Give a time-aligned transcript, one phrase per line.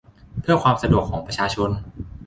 [0.41, 1.69] เพื่อความสะดวกของประชาชน